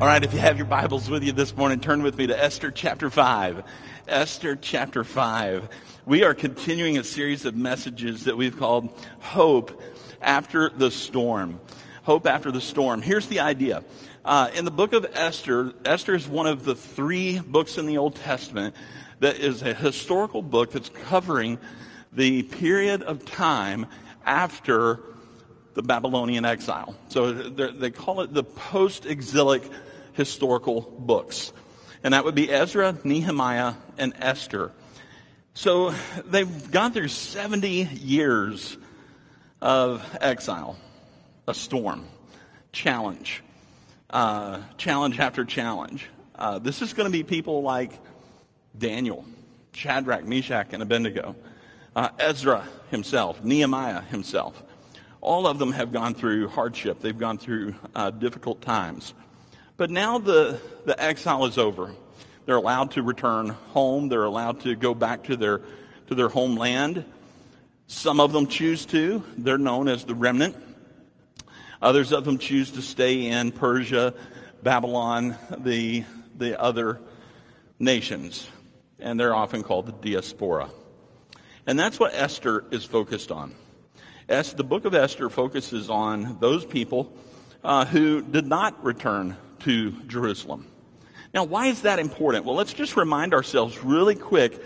All 0.00 0.06
right, 0.06 0.22
if 0.22 0.32
you 0.32 0.38
have 0.38 0.56
your 0.56 0.66
Bibles 0.66 1.10
with 1.10 1.24
you 1.24 1.32
this 1.32 1.56
morning, 1.56 1.80
turn 1.80 2.04
with 2.04 2.16
me 2.16 2.28
to 2.28 2.40
Esther 2.40 2.70
chapter 2.70 3.10
5. 3.10 3.64
Esther 4.06 4.54
chapter 4.54 5.02
5. 5.02 5.68
We 6.06 6.22
are 6.22 6.34
continuing 6.34 6.98
a 6.98 7.02
series 7.02 7.44
of 7.44 7.56
messages 7.56 8.22
that 8.26 8.36
we've 8.36 8.56
called 8.56 8.90
Hope 9.18 9.82
After 10.22 10.68
the 10.68 10.92
Storm. 10.92 11.58
Hope 12.04 12.28
After 12.28 12.52
the 12.52 12.60
Storm. 12.60 13.02
Here's 13.02 13.26
the 13.26 13.40
idea. 13.40 13.82
Uh, 14.24 14.50
in 14.54 14.64
the 14.64 14.70
book 14.70 14.92
of 14.92 15.04
Esther, 15.14 15.72
Esther 15.84 16.14
is 16.14 16.28
one 16.28 16.46
of 16.46 16.64
the 16.64 16.76
three 16.76 17.40
books 17.40 17.76
in 17.76 17.86
the 17.86 17.98
Old 17.98 18.14
Testament 18.14 18.76
that 19.18 19.38
is 19.38 19.62
a 19.62 19.74
historical 19.74 20.42
book 20.42 20.70
that's 20.70 20.90
covering 20.90 21.58
the 22.12 22.44
period 22.44 23.02
of 23.02 23.24
time 23.24 23.86
after 24.24 25.00
the 25.74 25.82
Babylonian 25.82 26.44
exile. 26.44 26.94
So 27.08 27.32
they 27.32 27.90
call 27.90 28.20
it 28.20 28.32
the 28.32 28.44
post 28.44 29.06
exilic 29.06 29.62
historical 30.18 30.80
books. 30.82 31.52
And 32.02 32.12
that 32.12 32.24
would 32.24 32.34
be 32.34 32.50
Ezra, 32.50 32.98
Nehemiah, 33.04 33.74
and 33.96 34.12
Esther. 34.18 34.72
So 35.54 35.94
they've 36.26 36.70
gone 36.70 36.92
through 36.92 37.08
70 37.08 37.68
years 37.68 38.76
of 39.62 40.04
exile, 40.20 40.76
a 41.46 41.54
storm, 41.54 42.04
challenge, 42.72 43.42
uh, 44.10 44.60
challenge 44.76 45.20
after 45.20 45.44
challenge. 45.44 46.06
Uh, 46.34 46.58
this 46.58 46.82
is 46.82 46.92
going 46.92 47.06
to 47.06 47.12
be 47.12 47.22
people 47.22 47.62
like 47.62 47.92
Daniel, 48.76 49.24
Shadrach, 49.72 50.24
Meshach, 50.24 50.72
and 50.72 50.82
Abednego, 50.82 51.36
uh, 51.94 52.08
Ezra 52.18 52.68
himself, 52.90 53.42
Nehemiah 53.44 54.00
himself. 54.02 54.62
All 55.20 55.46
of 55.46 55.58
them 55.58 55.72
have 55.72 55.92
gone 55.92 56.14
through 56.14 56.48
hardship. 56.48 57.00
They've 57.00 57.18
gone 57.18 57.38
through 57.38 57.74
uh, 57.94 58.10
difficult 58.10 58.62
times. 58.62 59.14
But 59.78 59.90
now 59.90 60.18
the, 60.18 60.60
the 60.86 61.00
exile 61.00 61.46
is 61.46 61.56
over. 61.56 61.94
They're 62.46 62.56
allowed 62.56 62.90
to 62.92 63.02
return 63.02 63.50
home. 63.50 64.08
They're 64.08 64.24
allowed 64.24 64.62
to 64.62 64.74
go 64.74 64.92
back 64.92 65.24
to 65.24 65.36
their, 65.36 65.60
to 66.08 66.16
their 66.16 66.28
homeland. 66.28 67.04
Some 67.86 68.18
of 68.18 68.32
them 68.32 68.48
choose 68.48 68.84
to. 68.86 69.22
They're 69.36 69.56
known 69.56 69.86
as 69.86 70.04
the 70.04 70.16
remnant. 70.16 70.56
Others 71.80 72.12
of 72.12 72.24
them 72.24 72.38
choose 72.38 72.72
to 72.72 72.82
stay 72.82 73.26
in 73.26 73.52
Persia, 73.52 74.14
Babylon, 74.64 75.36
the, 75.58 76.02
the 76.36 76.60
other 76.60 77.00
nations. 77.78 78.48
And 78.98 79.18
they're 79.18 79.34
often 79.34 79.62
called 79.62 79.86
the 79.86 79.92
diaspora. 79.92 80.70
And 81.68 81.78
that's 81.78 82.00
what 82.00 82.14
Esther 82.14 82.64
is 82.72 82.84
focused 82.84 83.30
on. 83.30 83.54
Esther, 84.28 84.56
the 84.56 84.64
book 84.64 84.86
of 84.86 84.94
Esther 84.96 85.30
focuses 85.30 85.88
on 85.88 86.38
those 86.40 86.64
people 86.64 87.12
uh, 87.62 87.84
who 87.84 88.22
did 88.22 88.48
not 88.48 88.82
return 88.82 89.36
to 89.60 89.92
Jerusalem. 90.06 90.66
Now, 91.34 91.44
why 91.44 91.66
is 91.66 91.82
that 91.82 91.98
important? 91.98 92.44
Well, 92.44 92.54
let's 92.54 92.72
just 92.72 92.96
remind 92.96 93.34
ourselves 93.34 93.78
really 93.84 94.14
quick 94.14 94.60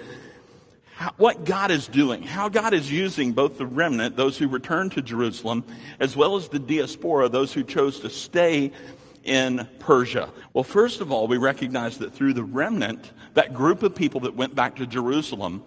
how, 0.94 1.12
what 1.16 1.44
God 1.44 1.70
is 1.70 1.88
doing, 1.88 2.22
how 2.22 2.48
God 2.48 2.72
is 2.72 2.90
using 2.90 3.32
both 3.32 3.58
the 3.58 3.66
remnant, 3.66 4.16
those 4.16 4.38
who 4.38 4.48
returned 4.48 4.92
to 4.92 5.02
Jerusalem, 5.02 5.64
as 5.98 6.16
well 6.16 6.36
as 6.36 6.48
the 6.48 6.60
diaspora, 6.60 7.28
those 7.28 7.52
who 7.52 7.64
chose 7.64 8.00
to 8.00 8.10
stay 8.10 8.72
in 9.24 9.68
Persia. 9.80 10.30
Well, 10.52 10.64
first 10.64 11.00
of 11.00 11.10
all, 11.10 11.26
we 11.26 11.36
recognize 11.36 11.98
that 11.98 12.12
through 12.12 12.34
the 12.34 12.44
remnant, 12.44 13.10
that 13.34 13.54
group 13.54 13.82
of 13.82 13.94
people 13.94 14.20
that 14.20 14.36
went 14.36 14.54
back 14.54 14.76
to 14.76 14.86
Jerusalem, 14.86 15.64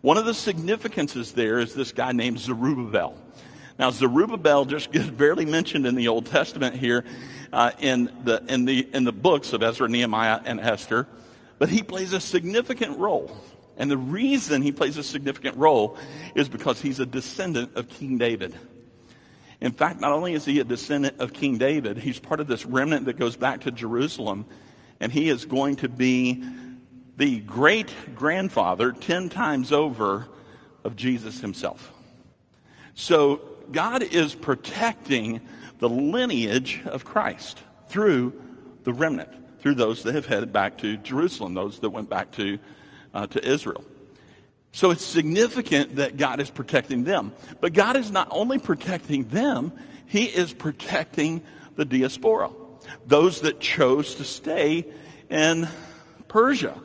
one 0.00 0.18
of 0.18 0.24
the 0.24 0.34
significances 0.34 1.32
there 1.32 1.60
is 1.60 1.74
this 1.74 1.92
guy 1.92 2.12
named 2.12 2.40
Zerubbabel. 2.40 3.16
Now, 3.78 3.90
Zerubbabel 3.90 4.64
just 4.64 4.92
gets 4.92 5.08
barely 5.10 5.44
mentioned 5.44 5.86
in 5.86 5.94
the 5.94 6.08
Old 6.08 6.26
Testament 6.26 6.76
here 6.76 7.04
uh, 7.52 7.72
in, 7.78 8.10
the, 8.24 8.42
in, 8.48 8.64
the, 8.64 8.88
in 8.92 9.04
the 9.04 9.12
books 9.12 9.52
of 9.52 9.62
Ezra, 9.62 9.88
Nehemiah, 9.88 10.40
and 10.44 10.60
Esther, 10.60 11.06
but 11.58 11.68
he 11.68 11.82
plays 11.82 12.12
a 12.12 12.20
significant 12.20 12.98
role. 12.98 13.36
And 13.76 13.90
the 13.90 13.96
reason 13.96 14.62
he 14.62 14.72
plays 14.72 14.96
a 14.96 15.02
significant 15.02 15.56
role 15.56 15.96
is 16.34 16.48
because 16.48 16.80
he's 16.80 17.00
a 17.00 17.06
descendant 17.06 17.76
of 17.76 17.88
King 17.88 18.18
David. 18.18 18.54
In 19.60 19.72
fact, 19.72 20.00
not 20.00 20.12
only 20.12 20.34
is 20.34 20.44
he 20.44 20.58
a 20.60 20.64
descendant 20.64 21.20
of 21.20 21.32
King 21.32 21.58
David, 21.58 21.96
he's 21.96 22.18
part 22.18 22.40
of 22.40 22.48
this 22.48 22.66
remnant 22.66 23.06
that 23.06 23.16
goes 23.16 23.36
back 23.36 23.62
to 23.62 23.70
Jerusalem, 23.70 24.44
and 24.98 25.12
he 25.12 25.28
is 25.28 25.44
going 25.44 25.76
to 25.76 25.88
be 25.88 26.42
the 27.16 27.40
great 27.40 27.92
grandfather, 28.14 28.92
10 28.92 29.28
times 29.28 29.72
over, 29.72 30.26
of 30.84 30.96
Jesus 30.96 31.40
himself. 31.40 31.92
So 32.94 33.40
God 33.70 34.02
is 34.02 34.34
protecting 34.34 35.40
the 35.82 35.88
lineage 35.88 36.80
of 36.86 37.04
Christ 37.04 37.58
through 37.88 38.40
the 38.84 38.92
remnant, 38.92 39.30
through 39.58 39.74
those 39.74 40.04
that 40.04 40.14
have 40.14 40.26
headed 40.26 40.52
back 40.52 40.78
to 40.78 40.96
Jerusalem, 40.96 41.54
those 41.54 41.80
that 41.80 41.90
went 41.90 42.08
back 42.08 42.30
to, 42.32 42.60
uh, 43.12 43.26
to 43.26 43.44
Israel. 43.44 43.82
So 44.70 44.92
it's 44.92 45.04
significant 45.04 45.96
that 45.96 46.16
God 46.16 46.38
is 46.38 46.50
protecting 46.50 47.02
them. 47.02 47.32
But 47.60 47.72
God 47.72 47.96
is 47.96 48.12
not 48.12 48.28
only 48.30 48.60
protecting 48.60 49.24
them, 49.24 49.72
He 50.06 50.26
is 50.26 50.52
protecting 50.52 51.42
the 51.74 51.84
diaspora, 51.84 52.50
those 53.04 53.40
that 53.40 53.58
chose 53.58 54.14
to 54.14 54.24
stay 54.24 54.86
in 55.30 55.66
Persia 56.28 56.80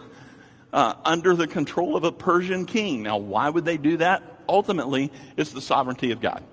uh, 0.73 0.95
under 1.05 1.35
the 1.35 1.45
control 1.45 1.95
of 1.95 2.03
a 2.03 2.11
Persian 2.11 2.65
king. 2.65 3.03
Now, 3.03 3.17
why 3.17 3.47
would 3.47 3.63
they 3.63 3.77
do 3.77 3.97
that? 3.97 4.23
Ultimately, 4.49 5.11
it's 5.37 5.51
the 5.51 5.61
sovereignty 5.61 6.09
of 6.09 6.19
God. 6.19 6.43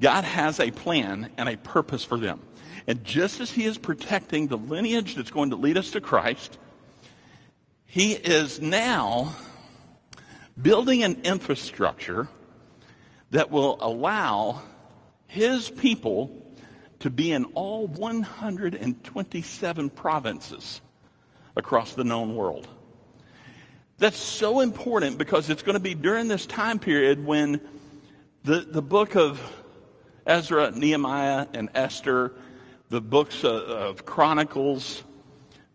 God 0.00 0.24
has 0.24 0.60
a 0.60 0.70
plan 0.70 1.30
and 1.36 1.48
a 1.48 1.56
purpose 1.56 2.04
for 2.04 2.18
them. 2.18 2.40
And 2.86 3.04
just 3.04 3.40
as 3.40 3.50
He 3.50 3.64
is 3.64 3.78
protecting 3.78 4.46
the 4.46 4.56
lineage 4.56 5.14
that's 5.14 5.30
going 5.30 5.50
to 5.50 5.56
lead 5.56 5.76
us 5.76 5.90
to 5.92 6.00
Christ, 6.00 6.56
He 7.84 8.12
is 8.12 8.60
now 8.60 9.34
building 10.60 11.02
an 11.02 11.22
infrastructure 11.24 12.28
that 13.30 13.50
will 13.50 13.76
allow 13.80 14.62
His 15.26 15.68
people 15.68 16.44
to 17.00 17.10
be 17.10 17.32
in 17.32 17.44
all 17.54 17.86
127 17.86 19.90
provinces 19.90 20.80
across 21.56 21.94
the 21.94 22.04
known 22.04 22.36
world. 22.36 22.68
That's 23.98 24.16
so 24.16 24.60
important 24.60 25.18
because 25.18 25.50
it's 25.50 25.62
going 25.62 25.74
to 25.74 25.80
be 25.80 25.94
during 25.94 26.28
this 26.28 26.46
time 26.46 26.78
period 26.78 27.24
when 27.24 27.60
the, 28.44 28.60
the 28.60 28.82
book 28.82 29.16
of 29.16 29.40
Ezra, 30.28 30.70
Nehemiah, 30.70 31.46
and 31.54 31.70
Esther, 31.74 32.32
the 32.90 33.00
books 33.00 33.44
of, 33.44 33.62
of 33.62 34.04
Chronicles, 34.04 35.02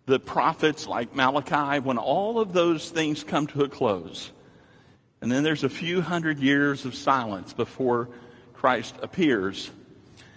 the 0.06 0.20
prophets 0.20 0.86
like 0.86 1.16
Malachi, 1.16 1.80
when 1.80 1.98
all 1.98 2.40
of 2.40 2.54
those 2.54 2.92
things 2.92 3.24
come 3.24 3.48
to 3.48 3.64
a 3.64 3.68
close, 3.68 4.32
and 5.22 5.32
then 5.32 5.42
there's 5.42 5.64
a 5.64 5.70
few 5.70 6.02
hundred 6.02 6.38
years 6.38 6.86
of 6.86 6.94
silence 6.94 7.52
before 7.52 8.10
Christ 8.54 8.96
appears, 9.02 9.72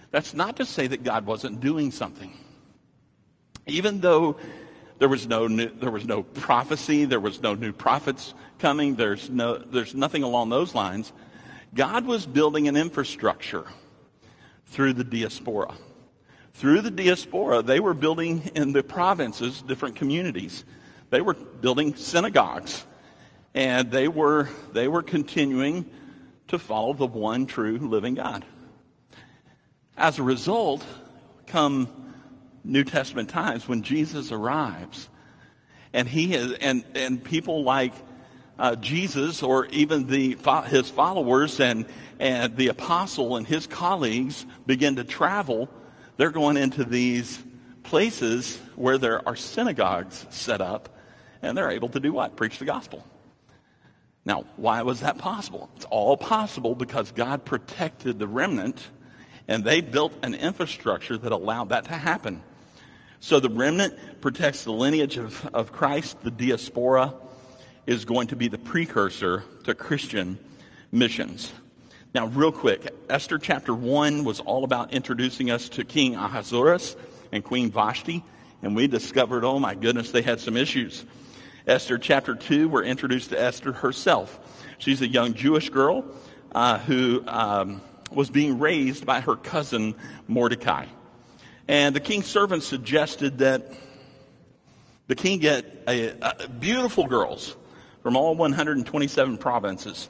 that's 0.09 0.33
not 0.33 0.57
to 0.57 0.65
say 0.65 0.87
that 0.87 1.03
God 1.03 1.27
wasn't 1.27 1.59
doing 1.59 1.91
something. 1.91 2.33
Even 3.67 4.01
though 4.01 4.37
there 4.97 5.09
was 5.09 5.27
no 5.27 5.45
new, 5.45 5.69
there 5.69 5.91
was 5.91 6.05
no 6.05 6.23
prophecy, 6.23 7.05
there 7.05 7.19
was 7.19 7.39
no 7.43 7.53
new 7.53 7.71
prophets 7.71 8.33
coming, 8.57 8.95
there's 8.95 9.29
no 9.29 9.57
there's 9.57 9.93
nothing 9.93 10.23
along 10.23 10.49
those 10.49 10.73
lines. 10.73 11.13
God 11.75 12.05
was 12.05 12.25
building 12.25 12.67
an 12.67 12.77
infrastructure 12.77 13.65
through 14.67 14.93
the 14.93 15.03
diaspora. 15.03 15.73
Through 16.53 16.81
the 16.81 16.91
diaspora, 16.91 17.61
they 17.61 17.79
were 17.79 17.93
building 17.93 18.51
in 18.55 18.73
the 18.73 18.83
provinces 18.83 19.61
different 19.61 19.95
communities. 19.95 20.65
They 21.09 21.21
were 21.21 21.33
building 21.33 21.95
synagogues. 21.95 22.85
And 23.53 23.91
they 23.91 24.07
were, 24.07 24.49
they 24.73 24.87
were 24.87 25.03
continuing 25.03 25.89
to 26.49 26.59
follow 26.59 26.93
the 26.93 27.07
one 27.07 27.45
true 27.45 27.77
living 27.77 28.15
God. 28.15 28.45
As 29.97 30.19
a 30.19 30.23
result, 30.23 30.85
come 31.47 32.13
New 32.63 32.83
Testament 32.83 33.29
times 33.29 33.67
when 33.67 33.81
Jesus 33.81 34.31
arrives, 34.31 35.09
and 35.93 36.07
he 36.07 36.35
is, 36.35 36.53
and, 36.53 36.83
and 36.95 37.23
people 37.23 37.63
like 37.63 37.93
uh, 38.59 38.75
Jesus 38.75 39.43
or 39.43 39.65
even 39.67 40.07
the, 40.07 40.37
his 40.67 40.89
followers 40.89 41.59
and, 41.59 41.85
and 42.19 42.55
the 42.55 42.67
apostle 42.67 43.35
and 43.35 43.45
his 43.45 43.67
colleagues 43.67 44.45
begin 44.65 44.95
to 44.95 45.03
travel, 45.03 45.69
they're 46.17 46.31
going 46.31 46.57
into 46.57 46.83
these 46.83 47.41
places 47.83 48.57
where 48.75 48.97
there 48.97 49.27
are 49.27 49.35
synagogues 49.35 50.25
set 50.29 50.61
up, 50.61 50.89
and 51.41 51.57
they're 51.57 51.71
able 51.71 51.89
to 51.89 51.99
do 51.99 52.11
what? 52.11 52.35
Preach 52.35 52.59
the 52.59 52.65
gospel. 52.65 53.05
Now, 54.25 54.45
why 54.57 54.81
was 54.81 54.99
that 55.01 55.17
possible? 55.17 55.69
It's 55.77 55.85
all 55.85 56.17
possible 56.17 56.75
because 56.75 57.11
God 57.11 57.45
protected 57.45 58.19
the 58.19 58.27
remnant, 58.27 58.85
and 59.47 59.63
they 59.63 59.79
built 59.79 60.13
an 60.21 60.33
infrastructure 60.33 61.17
that 61.17 61.31
allowed 61.31 61.69
that 61.69 61.85
to 61.85 61.93
happen. 61.93 62.43
So 63.19 63.39
the 63.39 63.49
remnant 63.49 64.21
protects 64.21 64.63
the 64.63 64.73
lineage 64.73 65.17
of, 65.17 65.49
of 65.53 65.71
Christ, 65.71 66.21
the 66.23 66.31
diaspora 66.31 67.13
is 67.87 68.03
going 68.03 68.27
to 68.27 68.35
be 68.35 68.49
the 68.49 68.57
precursor 68.57 69.45
to 69.63 69.73
Christian 69.73 70.37
missions. 70.91 71.51
Now, 72.13 72.27
real 72.27 72.51
quick, 72.51 72.93
Esther 73.09 73.37
chapter 73.37 73.73
1 73.73 74.25
was 74.25 74.41
all 74.41 74.65
about 74.65 74.93
introducing 74.93 75.49
us 75.49 75.69
to 75.69 75.85
King 75.85 76.15
Ahasuerus 76.15 76.97
and 77.31 77.43
Queen 77.43 77.71
Vashti 77.71 78.23
And 78.61 78.75
we 78.75 78.87
discovered, 78.87 79.43
oh 79.43 79.59
my 79.59 79.73
goodness, 79.75 80.11
they 80.11 80.21
had 80.21 80.39
some 80.39 80.57
issues. 80.57 81.05
Esther 81.65 81.97
chapter 81.97 82.35
2, 82.35 82.67
we're 82.67 82.83
introduced 82.83 83.29
to 83.29 83.41
Esther 83.41 83.71
herself. 83.71 84.39
She's 84.79 85.01
a 85.01 85.07
young 85.07 85.33
Jewish 85.33 85.69
girl 85.69 86.05
uh, 86.53 86.79
who 86.79 87.23
um, 87.27 87.81
was 88.11 88.29
being 88.29 88.59
raised 88.59 89.05
by 89.05 89.21
her 89.21 89.35
cousin 89.35 89.95
Mordecai. 90.27 90.87
And 91.67 91.95
the 91.95 91.99
king's 91.99 92.25
servant 92.25 92.63
suggested 92.63 93.37
that 93.39 93.71
the 95.07 95.15
king 95.15 95.39
get 95.39 95.65
a, 95.87 96.15
a 96.21 96.47
beautiful 96.47 97.05
girls 97.05 97.55
from 98.01 98.15
all 98.15 98.35
127 98.35 99.37
provinces 99.37 100.09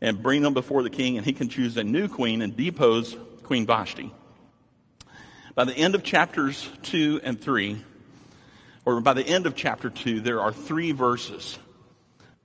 and 0.00 0.22
bring 0.22 0.42
them 0.42 0.54
before 0.54 0.82
the 0.82 0.90
king, 0.90 1.16
and 1.16 1.26
he 1.26 1.32
can 1.32 1.48
choose 1.48 1.76
a 1.76 1.84
new 1.84 2.08
queen 2.08 2.42
and 2.42 2.56
depose 2.56 3.16
Queen 3.42 3.66
Vashti. 3.66 4.12
By 5.54 5.64
the 5.64 5.74
end 5.74 5.94
of 5.94 6.02
chapters 6.02 6.68
2 6.84 7.20
and 7.22 7.40
3, 7.40 7.82
or 8.84 9.00
by 9.00 9.12
the 9.12 9.26
end 9.26 9.46
of 9.46 9.54
chapter 9.54 9.90
2, 9.90 10.20
there 10.20 10.40
are 10.40 10.52
three 10.52 10.92
verses. 10.92 11.58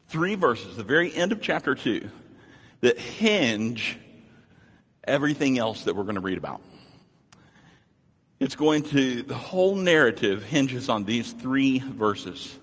Three 0.07 0.35
verses, 0.35 0.75
the 0.75 0.83
very 0.83 1.13
end 1.13 1.31
of 1.31 1.41
chapter 1.41 1.75
2, 1.75 2.09
that 2.81 2.99
hinge 2.99 3.97
everything 5.03 5.57
else 5.57 5.83
that 5.83 5.95
we're 5.95 6.03
going 6.03 6.15
to 6.15 6.21
read 6.21 6.37
about. 6.37 6.61
It's 8.39 8.55
going 8.55 8.83
to, 8.83 9.23
the 9.23 9.35
whole 9.35 9.75
narrative 9.75 10.43
hinges 10.43 10.89
on 10.89 11.05
these 11.05 11.31
three 11.31 11.79
verses. 11.79 12.57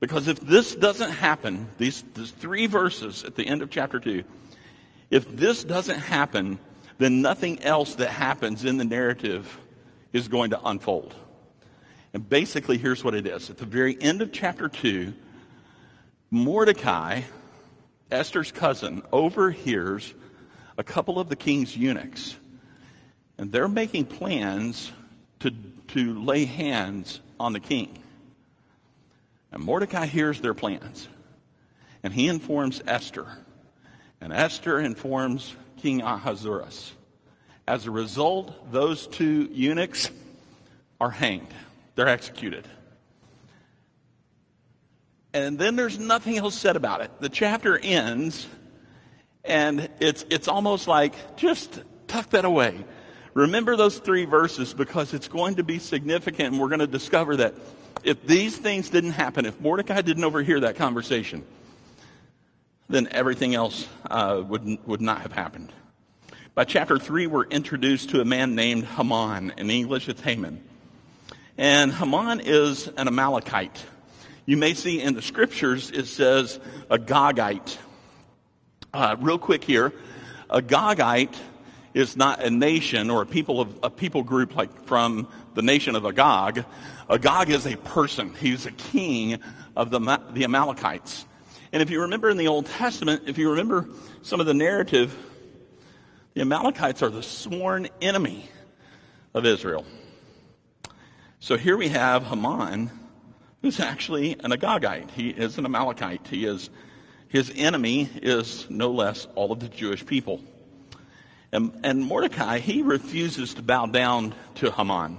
Because 0.00 0.28
if 0.28 0.40
this 0.40 0.74
doesn't 0.74 1.10
happen, 1.10 1.68
these, 1.78 2.04
these 2.14 2.30
three 2.30 2.66
verses 2.66 3.24
at 3.24 3.34
the 3.34 3.46
end 3.46 3.62
of 3.62 3.70
chapter 3.70 3.98
2, 3.98 4.22
if 5.10 5.28
this 5.34 5.64
doesn't 5.64 5.98
happen, 5.98 6.58
then 6.98 7.22
nothing 7.22 7.62
else 7.62 7.96
that 7.96 8.10
happens 8.10 8.64
in 8.64 8.76
the 8.76 8.84
narrative 8.84 9.58
is 10.12 10.28
going 10.28 10.50
to 10.50 10.60
unfold. 10.64 11.14
And 12.12 12.28
basically, 12.28 12.78
here's 12.78 13.02
what 13.02 13.14
it 13.14 13.26
is. 13.26 13.50
At 13.50 13.58
the 13.58 13.66
very 13.66 14.00
end 14.00 14.22
of 14.22 14.32
chapter 14.32 14.68
2, 14.68 15.12
Mordecai, 16.30 17.22
Esther's 18.10 18.52
cousin, 18.52 19.02
overhears 19.12 20.14
a 20.76 20.84
couple 20.84 21.18
of 21.18 21.28
the 21.28 21.36
king's 21.36 21.76
eunuchs. 21.76 22.36
And 23.36 23.52
they're 23.52 23.68
making 23.68 24.06
plans 24.06 24.90
to, 25.40 25.50
to 25.88 26.18
lay 26.22 26.44
hands 26.44 27.20
on 27.38 27.52
the 27.52 27.60
king. 27.60 27.98
And 29.52 29.62
Mordecai 29.62 30.06
hears 30.06 30.40
their 30.40 30.54
plans. 30.54 31.08
And 32.02 32.12
he 32.12 32.28
informs 32.28 32.82
Esther. 32.86 33.26
And 34.20 34.32
Esther 34.32 34.78
informs 34.78 35.54
King 35.78 36.02
Ahasuerus. 36.02 36.92
As 37.66 37.86
a 37.86 37.90
result, 37.90 38.72
those 38.72 39.06
two 39.06 39.48
eunuchs 39.52 40.10
are 41.00 41.10
hanged. 41.10 41.52
They're 41.94 42.08
executed. 42.08 42.66
And 45.32 45.58
then 45.58 45.76
there's 45.76 45.98
nothing 45.98 46.38
else 46.38 46.54
said 46.54 46.76
about 46.76 47.00
it. 47.00 47.10
The 47.20 47.28
chapter 47.28 47.78
ends, 47.78 48.46
and 49.44 49.88
it's, 50.00 50.24
it's 50.30 50.48
almost 50.48 50.88
like 50.88 51.36
just 51.36 51.82
tuck 52.06 52.30
that 52.30 52.44
away. 52.44 52.84
Remember 53.34 53.76
those 53.76 53.98
three 53.98 54.24
verses 54.24 54.74
because 54.74 55.14
it's 55.14 55.28
going 55.28 55.56
to 55.56 55.62
be 55.62 55.78
significant, 55.78 56.52
and 56.52 56.60
we're 56.60 56.68
going 56.68 56.80
to 56.80 56.86
discover 56.86 57.36
that 57.36 57.54
if 58.04 58.26
these 58.26 58.56
things 58.56 58.90
didn't 58.90 59.12
happen, 59.12 59.46
if 59.46 59.60
Mordecai 59.60 60.02
didn't 60.02 60.24
overhear 60.24 60.60
that 60.60 60.76
conversation, 60.76 61.44
then 62.88 63.08
everything 63.10 63.54
else 63.54 63.86
uh, 64.10 64.42
would, 64.46 64.86
would 64.86 65.00
not 65.00 65.22
have 65.22 65.32
happened. 65.32 65.72
By 66.54 66.64
chapter 66.64 66.98
3, 66.98 67.26
we're 67.26 67.44
introduced 67.44 68.10
to 68.10 68.20
a 68.20 68.24
man 68.24 68.54
named 68.54 68.84
Haman. 68.84 69.52
In 69.58 69.70
English, 69.70 70.08
it's 70.08 70.20
Haman. 70.22 70.62
And 71.56 71.92
Haman 71.92 72.40
is 72.40 72.88
an 72.88 73.08
Amalekite. 73.08 73.84
You 74.46 74.56
may 74.56 74.74
see 74.74 75.00
in 75.00 75.14
the 75.14 75.22
scriptures 75.22 75.90
it 75.90 76.06
says 76.06 76.58
Agagite. 76.90 77.76
Uh, 78.94 79.16
real 79.20 79.38
quick 79.38 79.62
here, 79.62 79.92
Agagite 80.48 81.36
is 81.98 82.16
not 82.16 82.40
a 82.44 82.48
nation 82.48 83.10
or 83.10 83.22
a 83.22 83.26
people 83.26 83.60
of 83.60 83.76
a 83.82 83.90
people 83.90 84.22
group 84.22 84.54
like 84.54 84.84
from 84.84 85.26
the 85.54 85.62
nation 85.62 85.96
of 85.96 86.06
Agag. 86.06 86.64
Agag 87.10 87.50
is 87.50 87.66
a 87.66 87.76
person. 87.76 88.32
He's 88.34 88.66
a 88.66 88.70
king 88.70 89.40
of 89.74 89.90
the, 89.90 89.98
the 90.32 90.44
Amalekites. 90.44 91.24
And 91.72 91.82
if 91.82 91.90
you 91.90 92.02
remember 92.02 92.30
in 92.30 92.36
the 92.36 92.46
Old 92.46 92.66
Testament, 92.66 93.22
if 93.26 93.36
you 93.36 93.50
remember 93.50 93.88
some 94.22 94.38
of 94.38 94.46
the 94.46 94.54
narrative, 94.54 95.12
the 96.34 96.42
Amalekites 96.42 97.02
are 97.02 97.10
the 97.10 97.22
sworn 97.22 97.88
enemy 98.00 98.48
of 99.34 99.44
Israel. 99.44 99.84
So 101.40 101.56
here 101.56 101.76
we 101.76 101.88
have 101.88 102.22
Haman, 102.22 102.92
who's 103.60 103.80
actually 103.80 104.34
an 104.34 104.52
Agagite. 104.52 105.10
He 105.10 105.30
is 105.30 105.58
an 105.58 105.64
Amalekite. 105.64 106.28
He 106.28 106.44
is, 106.44 106.70
his 107.26 107.52
enemy 107.56 108.08
is 108.22 108.70
no 108.70 108.92
less 108.92 109.26
all 109.34 109.50
of 109.50 109.58
the 109.58 109.68
Jewish 109.68 110.06
people. 110.06 110.40
And, 111.52 111.80
and 111.82 112.04
Mordecai, 112.04 112.58
he 112.58 112.82
refuses 112.82 113.54
to 113.54 113.62
bow 113.62 113.86
down 113.86 114.34
to 114.56 114.70
Haman 114.70 115.18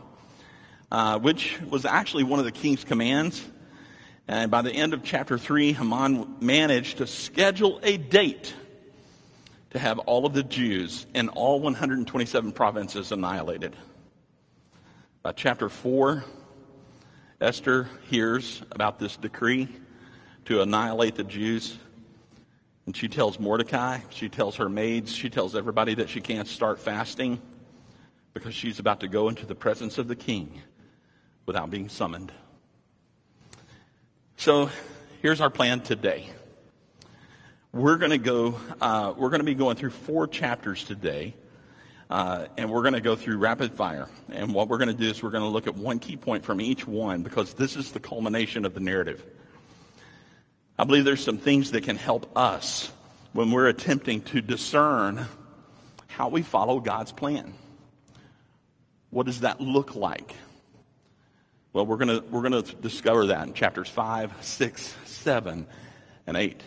uh, 0.92 1.20
which 1.20 1.60
was 1.70 1.86
actually 1.86 2.24
one 2.24 2.40
of 2.40 2.46
the 2.46 2.52
king's 2.52 2.84
commands. 2.84 3.44
And 4.28 4.52
by 4.52 4.62
the 4.62 4.72
end 4.72 4.94
of 4.94 5.04
chapter 5.04 5.38
3, 5.38 5.74
Haman 5.74 6.38
managed 6.40 6.98
to 6.98 7.08
schedule 7.08 7.80
a 7.84 7.98
date 7.98 8.54
to 9.72 9.80
have 9.80 10.00
all 10.00 10.26
of 10.26 10.34
the 10.34 10.44
Jews 10.44 11.06
in 11.14 11.30
all 11.30 11.60
127 11.60 12.52
provinces 12.52 13.12
annihilated. 13.12 13.76
By 15.22 15.32
chapter 15.32 15.70
4, 15.70 16.24
Esther 17.42 17.88
hears 18.10 18.62
about 18.72 19.00
this 19.00 19.16
decree 19.16 19.68
to 20.46 20.62
annihilate 20.62 21.16
the 21.16 21.24
Jews. 21.24 21.78
And 22.90 22.98
she 22.98 23.08
tells 23.08 23.40
Mordecai, 23.40 24.00
she 24.10 24.30
tells 24.30 24.56
her 24.56 24.68
maids, 24.68 25.14
she 25.14 25.30
tells 25.30 25.56
everybody 25.56 25.94
that 25.94 26.10
she 26.10 26.22
can't 26.22 26.48
start 26.48 26.80
fasting 26.80 27.40
because 28.34 28.56
she's 28.56 28.80
about 28.80 29.02
to 29.02 29.08
go 29.08 29.30
into 29.30 29.46
the 29.46 29.54
presence 29.54 30.00
of 30.00 30.08
the 30.08 30.16
king 30.16 30.60
without 31.46 31.70
being 31.70 31.88
summoned. 31.88 32.32
So 34.38 34.72
here's 35.22 35.40
our 35.40 35.52
plan 35.52 35.82
today. 35.82 36.32
We're 37.72 37.98
going 37.98 38.10
to 38.10 38.18
go, 38.18 38.60
uh, 38.82 39.14
we're 39.16 39.30
going 39.30 39.42
to 39.42 39.46
be 39.46 39.54
going 39.54 39.76
through 39.76 39.92
four 39.92 40.26
chapters 40.26 40.84
today. 40.84 41.36
Uh, 42.10 42.48
and 42.58 42.72
we're 42.72 42.82
going 42.82 42.96
to 42.96 43.02
go 43.02 43.16
through 43.16 43.38
rapid 43.38 43.72
fire. 43.72 44.10
And 44.32 44.52
what 44.52 44.68
we're 44.68 44.80
going 44.80 44.88
to 44.88 44.96
do 44.96 45.12
is 45.12 45.22
we're 45.22 45.30
going 45.30 45.44
to 45.44 45.50
look 45.50 45.68
at 45.68 45.76
one 45.76 46.00
key 46.00 46.18
point 46.18 46.44
from 46.44 46.60
each 46.60 46.88
one 46.88 47.22
because 47.22 47.54
this 47.54 47.76
is 47.76 47.92
the 47.92 48.00
culmination 48.00 48.66
of 48.66 48.74
the 48.74 48.80
narrative. 48.80 49.24
I 50.80 50.86
believe 50.86 51.04
there's 51.04 51.22
some 51.22 51.40
things 51.40 51.72
that 51.72 51.84
can 51.84 51.98
help 51.98 52.38
us 52.38 52.90
when 53.34 53.52
we're 53.52 53.68
attempting 53.68 54.22
to 54.22 54.40
discern 54.40 55.28
how 56.08 56.30
we 56.30 56.42
follow 56.42 56.80
God's 56.80 57.12
plan. 57.12 57.54
What 59.10 59.26
does 59.26 59.42
that 59.42 59.60
look 59.60 59.98
like? 59.98 60.34
Well, 61.74 61.86
we're 61.86 61.98
going 61.98 62.24
we're 62.32 62.48
to 62.48 62.62
discover 62.62 63.26
that 63.26 63.46
in 63.46 63.54
chapters 63.54 63.90
5, 63.90 64.32
6, 64.40 64.96
7, 65.04 65.68
and 66.26 66.38
8. 66.38 66.62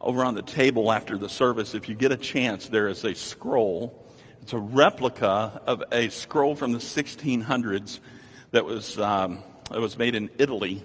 Over 0.00 0.24
on 0.24 0.34
the 0.34 0.42
table 0.42 0.90
after 0.90 1.16
the 1.16 1.28
service, 1.28 1.76
if 1.76 1.88
you 1.88 1.94
get 1.94 2.10
a 2.10 2.16
chance, 2.16 2.66
there 2.66 2.88
is 2.88 3.04
a 3.04 3.14
scroll. 3.14 4.04
It's 4.42 4.52
a 4.52 4.58
replica 4.58 5.62
of 5.64 5.84
a 5.92 6.08
scroll 6.08 6.56
from 6.56 6.72
the 6.72 6.80
1600s 6.80 8.00
that 8.50 8.64
was, 8.64 8.98
um, 8.98 9.44
that 9.70 9.80
was 9.80 9.96
made 9.96 10.16
in 10.16 10.28
Italy. 10.38 10.82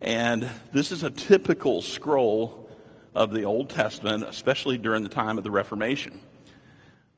And 0.00 0.48
this 0.72 0.92
is 0.92 1.02
a 1.02 1.10
typical 1.10 1.80
scroll 1.82 2.68
of 3.14 3.32
the 3.32 3.44
Old 3.44 3.70
Testament, 3.70 4.24
especially 4.24 4.76
during 4.76 5.02
the 5.02 5.08
time 5.08 5.38
of 5.38 5.44
the 5.44 5.50
Reformation. 5.50 6.20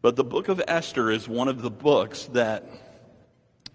But 0.01 0.15
the 0.15 0.25
book 0.25 0.49
of 0.49 0.63
Esther 0.69 1.11
is 1.11 1.29
one 1.29 1.49
of 1.49 1.61
the 1.61 1.71
books 1.71 2.25
that 2.33 2.65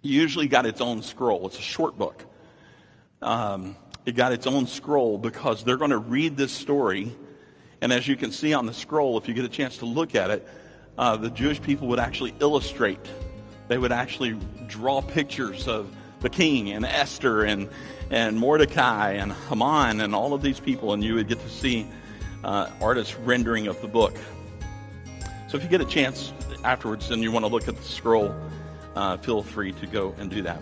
usually 0.01 0.47
got 0.47 0.65
its 0.65 0.79
own 0.79 1.01
scroll. 1.01 1.47
It's 1.47 1.59
a 1.59 1.61
short 1.61 1.97
book. 1.97 2.25
Um, 3.21 3.75
it 4.05 4.15
got 4.15 4.31
its 4.31 4.47
own 4.47 4.67
scroll 4.67 5.17
because 5.17 5.63
they're 5.63 5.77
going 5.77 5.91
to 5.91 5.97
read 5.97 6.37
this 6.37 6.53
story. 6.53 7.13
And 7.81 7.91
as 7.91 8.07
you 8.07 8.15
can 8.15 8.31
see 8.31 8.53
on 8.53 8.65
the 8.65 8.73
scroll, 8.73 9.17
if 9.17 9.27
you 9.27 9.33
get 9.33 9.43
a 9.43 9.49
chance 9.49 9.77
to 9.79 9.85
look 9.85 10.15
at 10.15 10.29
it, 10.29 10.47
uh, 10.97 11.17
the 11.17 11.29
Jewish 11.29 11.61
people 11.61 11.89
would 11.89 11.99
actually 11.99 12.33
illustrate. 12.39 12.99
They 13.67 13.77
would 13.77 13.91
actually 13.91 14.37
draw 14.67 15.01
pictures 15.01 15.67
of 15.67 15.93
the 16.23 16.29
king 16.29 16.71
and 16.71 16.85
Esther 16.85 17.43
and, 17.43 17.69
and 18.09 18.39
Mordecai 18.39 19.11
and 19.11 19.31
Haman 19.31 20.01
and 20.01 20.15
all 20.15 20.33
of 20.33 20.41
these 20.41 20.59
people, 20.59 20.93
and 20.93 21.03
you 21.03 21.15
would 21.15 21.27
get 21.27 21.39
to 21.39 21.49
see 21.49 21.87
uh, 22.43 22.69
artists' 22.81 23.15
rendering 23.15 23.67
of 23.67 23.79
the 23.81 23.87
book. 23.87 24.17
So 25.47 25.57
if 25.57 25.63
you 25.63 25.69
get 25.69 25.81
a 25.81 25.85
chance 25.85 26.33
afterwards 26.63 27.11
and 27.11 27.21
you 27.21 27.31
want 27.31 27.45
to 27.45 27.51
look 27.51 27.67
at 27.67 27.75
the 27.75 27.83
scroll, 27.83 28.33
uh, 28.95 29.17
feel 29.17 29.43
free 29.43 29.73
to 29.73 29.85
go 29.85 30.15
and 30.17 30.31
do 30.31 30.41
that. 30.41 30.61